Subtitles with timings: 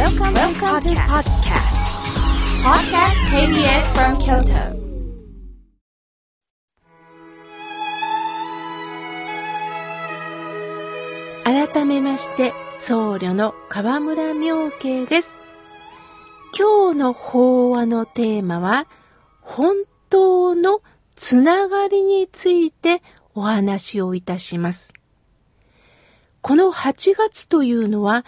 [0.00, 1.76] Welcome, Welcome to podcast.
[2.64, 4.80] Podcast KBS from Kyoto.
[11.44, 15.36] 改めまして、僧侶の河村明慶です。
[16.58, 18.86] 今日の法話のテーマは、
[19.42, 19.76] 本
[20.08, 20.80] 当の
[21.14, 23.02] つながりについて
[23.34, 24.94] お話をいたします。
[26.40, 28.24] この8月というのは、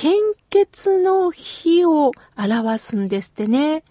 [0.00, 0.14] 献
[0.48, 3.84] 血の日を表すんですってね。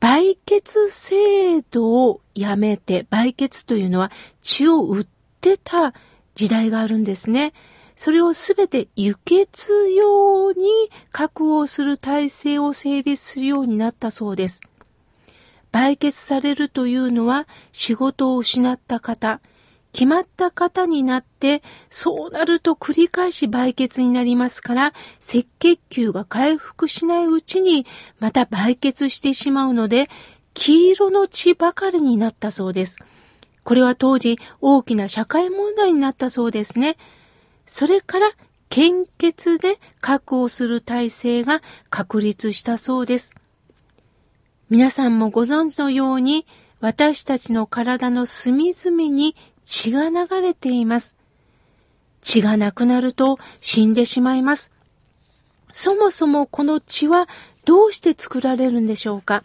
[0.00, 4.10] 売血制度をやめて、売血というのは
[4.42, 5.06] 血を売っ
[5.40, 5.94] てた
[6.34, 7.52] 時代があるんですね。
[7.94, 10.66] それをすべて輸血用に
[11.12, 14.62] 確保する体制を成立するようになったそうです。
[15.70, 19.40] 売血されるというのは仕事を失った方、
[19.94, 27.86] 決まった方になって、そうなると繰り返し売血になりますから、赤血球が回復しないうちに
[28.18, 30.10] また売血してしまうので、
[30.52, 32.96] 黄色の血ばかりになったそうです。
[33.62, 36.96] これは当時大きな社会問題になったそうですね。
[37.64, 38.32] それから
[38.68, 43.32] 献血で確保する体制が確立したそうです。
[44.68, 46.46] 皆さんもご存知のように
[46.80, 51.16] 私たちの体の隅々に血が流れています。
[52.22, 54.70] 血がなくなると死んでしまいます。
[55.72, 57.28] そもそもこの血は
[57.64, 59.42] どうして作られるんでしょうか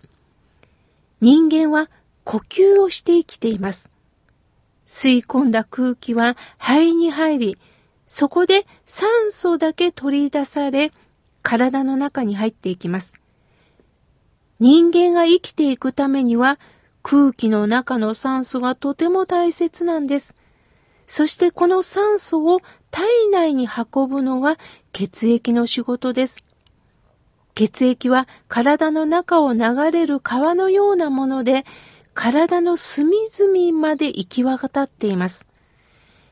[1.21, 1.89] 人間は
[2.23, 3.89] 呼吸をして生きています。
[4.87, 7.57] 吸い込んだ空気は肺に入り、
[8.07, 10.91] そこで酸素だけ取り出され、
[11.43, 13.13] 体の中に入っていきます。
[14.59, 16.59] 人間が生きていくためには、
[17.02, 20.36] 空気の中の酸素がとても大切なんです。
[21.08, 22.61] そしてこの酸素を
[22.92, 24.58] 体内に運ぶのが
[24.94, 26.44] 血液の仕事です。
[27.55, 31.66] 血液は体の中を流れる川のようなもので、
[32.14, 35.45] 体の隅々まで行き渡っています。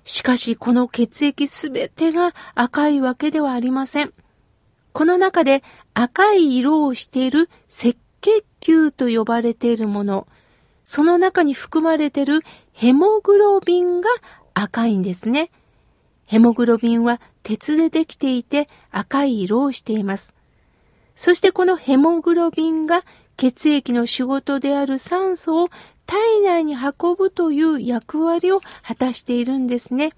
[0.03, 4.13] しかしこの血液すべてが赤いわけではありません。
[4.93, 5.63] この中で
[5.93, 10.27] 赤い色をしている赤血球と呼ばれているもの、
[10.87, 12.39] その中に含まれている
[12.71, 14.07] ヘモグロビンが
[14.53, 15.51] 赤いんですね。
[16.25, 20.31] ヘモグロビンは鉄でできていて赤い色をしています。
[21.13, 23.03] そしてこのヘモグロビンが
[23.35, 25.69] 血液の仕事である酸素を
[26.05, 30.13] 体内に運ぶという役割を果たしているんですね。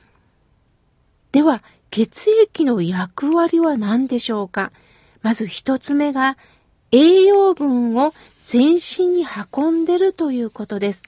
[1.32, 4.72] では、血液の役割は何でしょうか？
[5.24, 6.38] まず一つ目が、
[6.92, 8.14] 栄養分を
[8.44, 11.04] 全身に運んでるということです。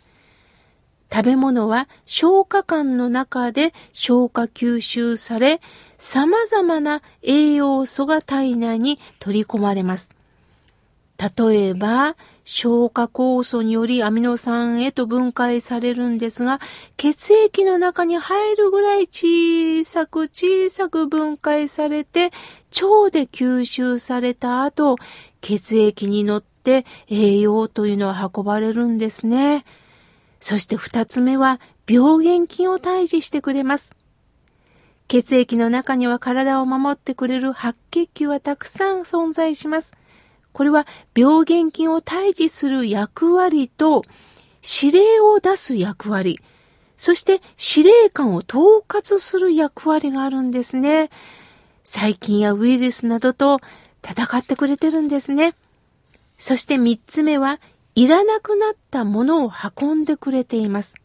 [1.11, 5.59] 食べ物は消化管の中で消化吸収され、
[5.97, 10.09] 様々な栄養素が体内に取り込まれます。
[11.21, 12.15] 例えば、
[12.45, 16.59] 消化酵素によりアミノ酸へと分解されるんですが、
[16.97, 22.31] 血液の中に入るぐらい小さく小さく分解されて、
[22.81, 24.95] 腸で吸収された後、
[25.41, 29.63] 血液に乗って栄養というのは運ばれるんですね。
[30.39, 33.95] そして二つ目は、病原菌を退治してくれます。
[35.07, 39.93] 血液の中には体を守ってくれる白血球はたくさん存在します。
[40.53, 40.85] これは
[41.15, 44.03] 病原菌を退治する役割と
[44.83, 46.39] 指令を出す役割、
[46.97, 51.09] そして司令官を統括する役割があるんですね。
[51.83, 53.59] 細菌やウイルスなどと
[54.03, 55.55] 戦ってくれてるんですね。
[56.37, 57.59] そして三つ目は、
[57.93, 60.95] いらなくなったものを運んでくれています。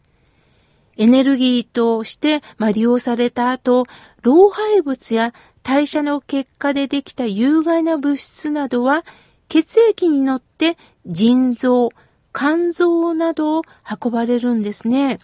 [0.97, 3.85] エネルギーとして、まあ、利用された後、
[4.21, 9.03] 老廃物や代謝の結果でできた有害な物質などは、
[9.49, 11.89] 血液に乗って腎臓、
[12.33, 13.61] 肝臓などを
[14.03, 15.19] 運ばれるんですね。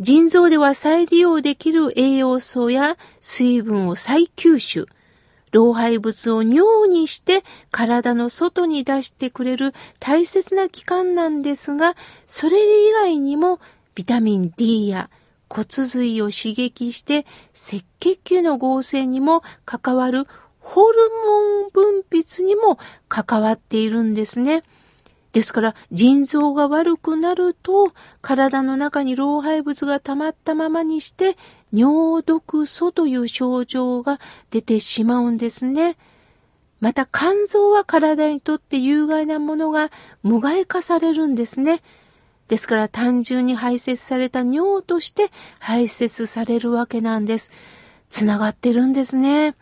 [0.00, 4.86] 腎臓では再利用できる栄養素や水分を再吸収。
[5.52, 11.94] 老廃物を尿にして体の外に出してくれる大切な器官なんですが、
[12.26, 13.60] それ以外にも
[13.94, 15.10] ビタミン D や
[15.48, 20.26] 骨髄を刺激して赤血球の合成にも関わる
[20.64, 22.78] ホルモン分泌にも
[23.08, 24.64] 関わっているんですね。
[25.32, 31.36] ですから腎臓が悪くなると体の中に老廃物が溜まったままにして
[31.72, 34.20] 尿毒素という症状が
[34.52, 35.96] 出てしまうんですね。
[36.80, 39.90] また肝臓は体にとって有害なものが
[40.22, 41.82] 無害化されるんですね。
[42.46, 47.50] ですから単純に排泄された尿として排泄されるわけなんです。
[48.08, 49.56] つながってるんですね。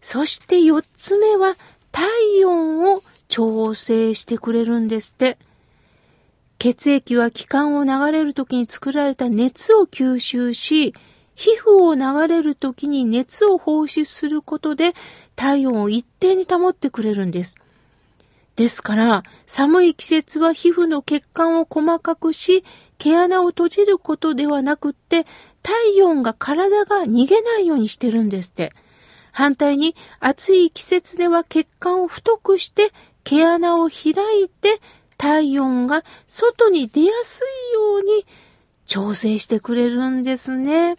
[0.00, 1.56] そして四つ目は
[1.92, 5.38] 体温を調整してくれるんですって。
[6.58, 10.92] 血液は気管を流れる時に作られた熱を吸収し、
[11.36, 14.94] 皮膚を流れる時に熱を放出することで
[15.36, 17.54] 体温を一定に保ってくれるんです。
[18.56, 22.64] ですから、寒い季節は皮膚の血管を細かくし、
[22.98, 25.26] 毛穴を閉じることではなくって、
[25.62, 28.72] 体温が体が逃げないようにしてるんですって。
[29.32, 32.90] 反対に暑い季節では血管を太くして
[33.24, 34.80] 毛穴を開いて
[35.18, 37.42] 体温が外に出やす
[37.72, 38.26] いように
[38.86, 40.96] 調整してくれるんですね。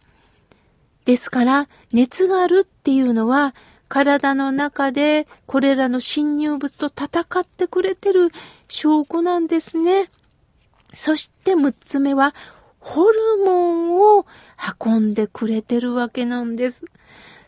[1.05, 3.55] ですから、熱があるっていうのは、
[3.87, 8.29] 体の中でこれらの侵入物と戦ってくれてる
[8.67, 10.11] 証拠なんですね。
[10.93, 12.35] そして6つ目は、
[12.79, 14.27] ホルモンを
[14.85, 16.85] 運んでくれてるわけなんです。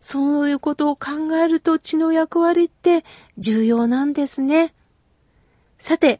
[0.01, 3.05] そういうことを考えると血の役割って
[3.37, 4.73] 重要なんですね。
[5.77, 6.19] さて、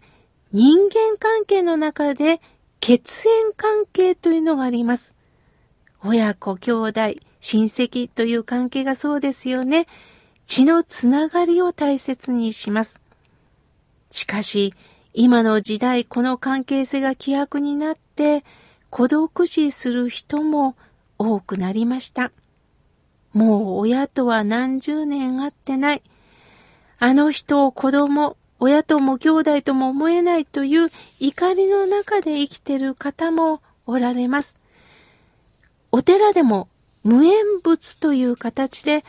[0.53, 2.41] 人間関係の中で
[2.79, 5.15] 血縁関係というのがあります。
[6.03, 6.91] 親子、兄弟、
[7.39, 9.87] 親戚という関係がそうですよね。
[10.45, 12.99] 血のつながりを大切にします。
[14.11, 14.73] しかし、
[15.13, 18.43] 今の時代この関係性が規約になって
[18.89, 20.75] 孤独死する人も
[21.17, 22.31] 多くなりました。
[23.33, 26.01] もう親とは何十年会ってない。
[26.99, 30.89] あの人を子供、親とも兄弟とも思えないという
[31.19, 34.57] 怒りの中で生きてる方もおられます。
[35.91, 36.67] お寺でも
[37.03, 39.03] 無縁物という形で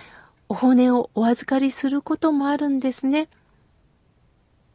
[0.48, 3.28] お骨をお預かりすることもあるんですね。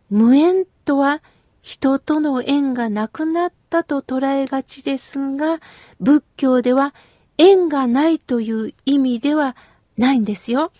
[0.09, 1.21] 無縁とは
[1.61, 5.59] 人との縁がなくなったと捉えがちですが、
[5.99, 6.93] 仏教では
[7.37, 9.55] 縁がないという意味では
[9.97, 10.71] ないんですよ。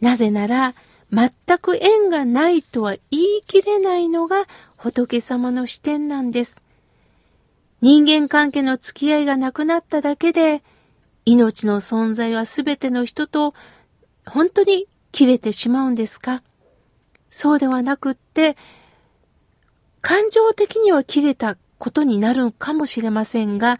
[0.00, 0.74] なぜなら、
[1.10, 4.46] 全く縁がないとは言い切れないのが
[4.76, 6.60] 仏様の視点なんです。
[7.80, 10.62] 人間関係の付き合いがなくなっただけで、
[11.24, 13.54] 命の存在はすべての人と
[14.26, 16.42] 本当に切れてしまうんですか？
[17.30, 18.56] そうではなくって、
[20.00, 23.78] 感情的には切れたことになるかもしれませんが、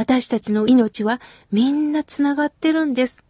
[0.00, 1.20] 私たちの命は
[1.52, 3.22] みんなつながってるんです。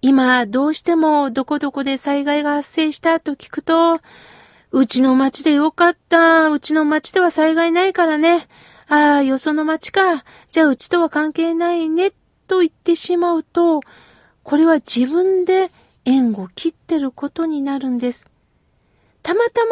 [0.00, 4.00] 今、どうしてもどこどこで災害が発生したと聞くと、
[4.70, 6.48] うちの町でよかった。
[6.48, 8.46] うちの町では災害ないからね。
[8.88, 10.24] ああ、よその町か。
[10.50, 12.12] じゃあうちとは関係ないね。
[12.46, 13.82] と言ってしまうと、
[14.42, 15.70] これは自分で
[16.06, 18.26] 縁を切ってることになるんです。
[19.22, 19.70] たまたま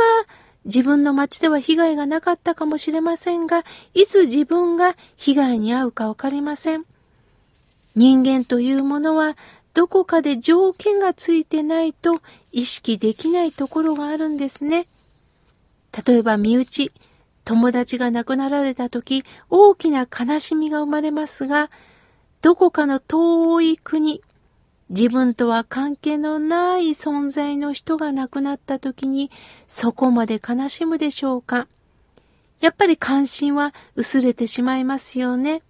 [0.65, 3.65] 自分の町では被害がなかったかもしれませんが、
[3.95, 6.85] いつ自分が被害に遭うかわかりません。
[7.95, 9.37] 人間というものは
[9.75, 12.21] どこかで条件がついてないと
[12.53, 14.87] 意識できないところがあるんですね。
[16.07, 16.93] 例えば身内、
[17.45, 21.71] 友達が亡くなられた時、大きな悲しみが生まれますが、
[22.41, 24.23] どこかの遠い国、
[24.91, 29.31] 自分とは関係のない存在の人が亡くなった時に
[29.67, 31.67] そこまで悲しむでしょうか？
[32.61, 35.63] やっぱり関心は薄れてしまいますよね。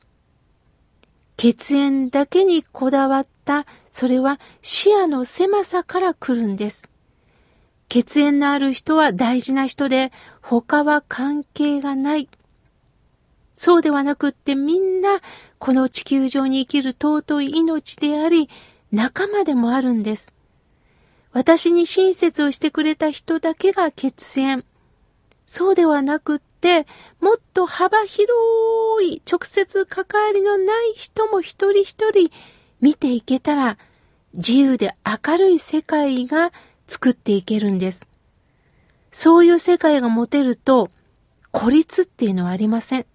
[1.36, 6.88] 血縁だけにこだわった、それは視野の狭さから来るんです。
[7.88, 12.28] 血縁のある人は大事な人で、他は関係がない。
[13.56, 15.20] そうではなくってみんな
[15.58, 18.48] この地球上に生きる尊い命であり、
[18.93, 20.31] 仲間でもあるんです。
[21.32, 24.65] 私に親切をしてくれた人だけが血縁。
[25.46, 26.87] そうではなくって、
[27.20, 28.31] もっと幅広
[29.03, 32.31] い直接関わりのない人も一人一人
[32.82, 33.79] 見ていけたら、
[34.34, 36.53] 自由で明るい世界が
[36.87, 38.06] 作っていけるんです。
[39.11, 40.91] そういう世界が持てると、
[41.51, 43.06] 孤立っていうのはありません。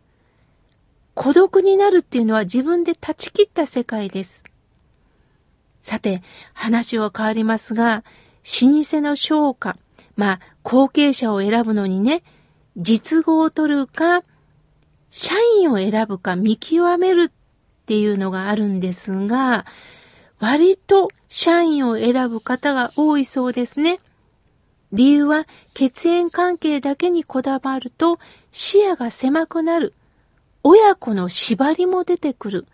[1.13, 4.43] 孤独になるっていうのは自分で断ち切った世界です。
[5.87, 6.21] さて、
[6.53, 8.03] 話は変わりますが、
[8.61, 9.77] 老舗の商家、
[10.17, 12.23] まあ、後継者を選ぶのにね、
[12.75, 14.21] 実語を取るか、
[15.11, 19.65] 社員を選ぶか見極めるっていうのがあるんですが、
[20.41, 24.01] 割と社員を選ぶ方が多いそうですね。
[24.91, 28.19] 理由は血縁関係だけにこだわると
[28.51, 29.93] 視野が狭くなる。
[30.63, 32.67] 親子の縛りも出てくる。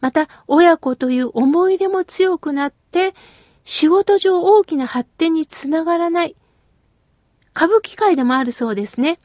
[0.00, 3.14] また親子という思い出も強くなって、
[3.64, 6.36] 仕事上大きな発展につながらない。
[7.54, 9.18] 歌舞伎界でもあるそうですね。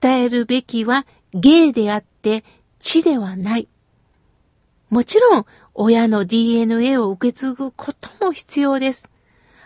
[0.00, 2.44] 伝えるべきは芸であって
[2.78, 3.68] 知ではない。
[4.88, 9.08] もちろん、親の DNA を受け継ぐことも必要です。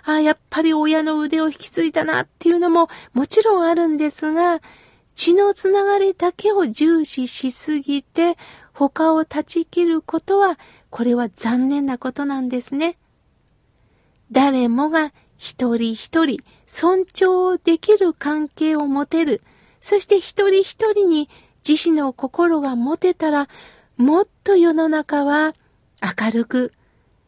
[0.04, 4.60] ああ、やっぱり親の腕を引き継いだなっていうのももちろんあるんですが、
[5.14, 8.36] 血のつながりだけを重視しすぎて、
[8.74, 10.58] 他を断ち切ることは、
[10.90, 12.98] これは残念なことなんですね。
[14.32, 19.42] 誰もが一人一人尊重できる関係を持てる。
[19.80, 21.28] そして一人一人に
[21.66, 23.48] 自死の心が持てたら、
[23.96, 25.54] もっと世の中は
[26.02, 26.72] 明るく、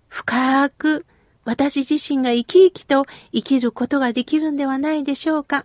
[0.08, 1.06] 深く、
[1.44, 5.64] 私自身が生き生きと生きることができるんではないでしょうか。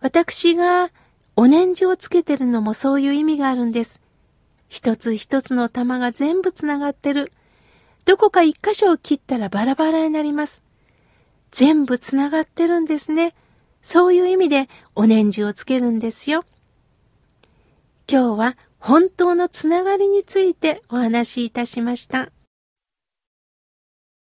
[0.00, 0.90] 私が
[1.34, 4.00] お念じをつけてるのもそういう意味があるんです。
[4.70, 7.32] 一つ一つの玉が全部つながってる。
[8.06, 10.62] どこか一箇所を切ったらバラバラになります。
[11.50, 13.34] 全部つながってるんですね。
[13.82, 16.44] そういう意味でお念じをつけるんですよ。
[18.08, 22.30] 今日は本当のつながりについてお話しいたしました。